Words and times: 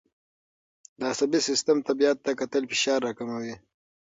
د 0.99 1.01
عصبي 1.11 1.39
سیستم 1.49 1.77
طبیعت 1.87 2.17
ته 2.25 2.31
کتل 2.39 2.63
فشار 2.71 2.99
راکموي. 3.07 3.55